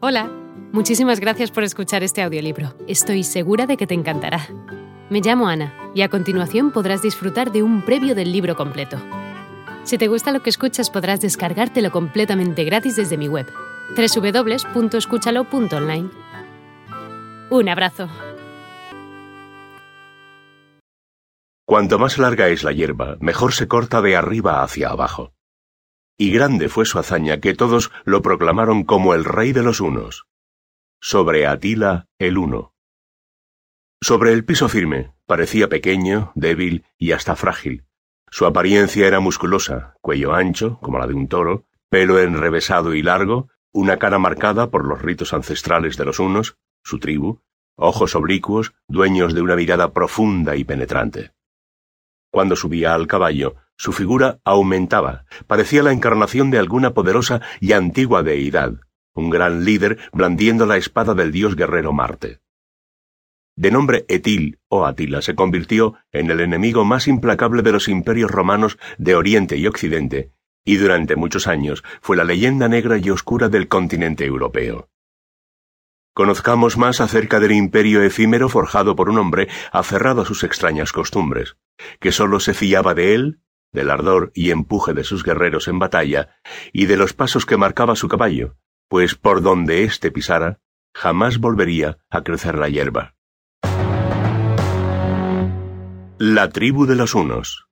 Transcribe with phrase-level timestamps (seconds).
[0.00, 0.30] Hola,
[0.70, 2.72] muchísimas gracias por escuchar este audiolibro.
[2.86, 4.46] Estoy segura de que te encantará.
[5.10, 8.96] Me llamo Ana y a continuación podrás disfrutar de un previo del libro completo.
[9.82, 13.48] Si te gusta lo que escuchas podrás descargártelo completamente gratis desde mi web,
[13.96, 16.10] www.escúchalo.online.
[17.50, 18.08] Un abrazo.
[21.66, 25.32] Cuanto más larga es la hierba, mejor se corta de arriba hacia abajo
[26.18, 30.26] y grande fue su hazaña que todos lo proclamaron como el rey de los unos.
[31.00, 32.74] Sobre Atila el Uno.
[34.00, 37.84] Sobre el piso firme, parecía pequeño, débil y hasta frágil.
[38.30, 43.48] Su apariencia era musculosa, cuello ancho, como la de un toro, pelo enrevesado y largo,
[43.72, 47.40] una cara marcada por los ritos ancestrales de los unos, su tribu,
[47.76, 51.32] ojos oblicuos, dueños de una mirada profunda y penetrante.
[52.30, 58.24] Cuando subía al caballo, su figura aumentaba, parecía la encarnación de alguna poderosa y antigua
[58.24, 58.74] deidad,
[59.14, 62.40] un gran líder blandiendo la espada del dios guerrero Marte.
[63.56, 68.30] De nombre Etil o Atila se convirtió en el enemigo más implacable de los imperios
[68.32, 70.32] romanos de Oriente y Occidente,
[70.64, 74.90] y durante muchos años fue la leyenda negra y oscura del continente europeo.
[76.14, 81.56] Conozcamos más acerca del imperio efímero forjado por un hombre aferrado a sus extrañas costumbres,
[82.00, 83.40] que sólo se fiaba de él
[83.72, 86.36] del ardor y empuje de sus guerreros en batalla,
[86.72, 88.56] y de los pasos que marcaba su caballo,
[88.88, 90.60] pues por donde éste pisara,
[90.94, 93.14] jamás volvería a crecer la hierba.
[96.18, 97.68] La tribu de los Hunos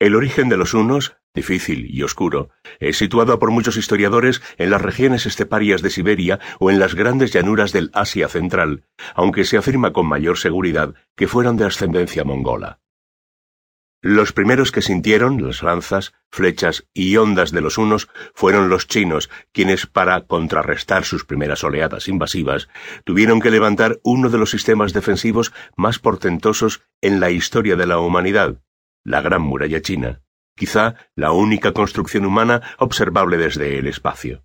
[0.00, 2.50] El origen de los Hunos, difícil y oscuro,
[2.80, 7.32] es situado por muchos historiadores en las regiones esteparias de Siberia o en las grandes
[7.32, 8.84] llanuras del Asia Central,
[9.14, 12.80] aunque se afirma con mayor seguridad que fueron de ascendencia mongola.
[14.02, 19.28] Los primeros que sintieron las lanzas, flechas y ondas de los unos fueron los chinos,
[19.52, 22.70] quienes, para contrarrestar sus primeras oleadas invasivas,
[23.04, 27.98] tuvieron que levantar uno de los sistemas defensivos más portentosos en la historia de la
[27.98, 28.62] humanidad,
[29.04, 30.22] la Gran Muralla China,
[30.56, 34.44] quizá la única construcción humana observable desde el espacio.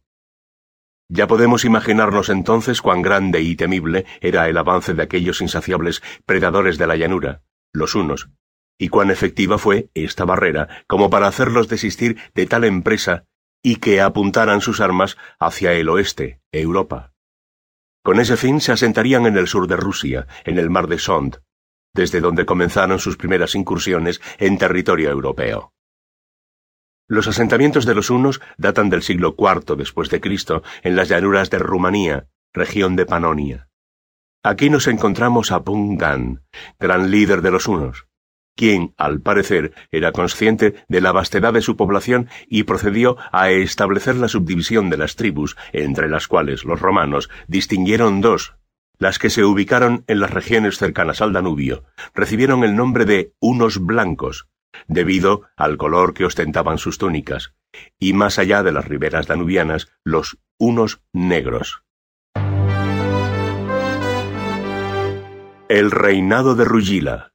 [1.08, 6.78] Ya podemos imaginarnos entonces cuán grande y temible era el avance de aquellos insaciables predadores
[6.78, 8.30] de la llanura, los unos,
[8.78, 13.26] y cuán efectiva fue esta barrera como para hacerlos desistir de tal empresa
[13.64, 17.14] y que apuntaran sus armas hacia el oeste, Europa.
[18.04, 21.42] Con ese fin se asentarían en el sur de Rusia, en el mar de Sond,
[21.94, 25.74] desde donde comenzaron sus primeras incursiones en territorio europeo.
[27.08, 31.50] Los asentamientos de los hunos datan del siglo IV después de Cristo en las llanuras
[31.50, 33.70] de Rumanía, región de Panonia.
[34.44, 36.44] Aquí nos encontramos a Pungan,
[36.80, 38.08] gran líder de los hunos
[38.56, 44.16] quien, al parecer, era consciente de la vastedad de su población y procedió a establecer
[44.16, 48.56] la subdivisión de las tribus, entre las cuales los romanos distinguieron dos.
[48.98, 51.84] Las que se ubicaron en las regiones cercanas al Danubio
[52.14, 54.48] recibieron el nombre de unos blancos,
[54.88, 57.54] debido al color que ostentaban sus túnicas,
[58.00, 61.84] y más allá de las riberas danubianas, los unos negros.
[65.68, 67.35] El reinado de Rugila